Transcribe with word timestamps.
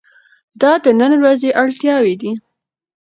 دا 0.61 0.71
د 0.83 0.85
نن 0.99 1.11
ورځې 1.21 1.49
اړتیاوې 1.63 2.15
دي. 2.21 2.31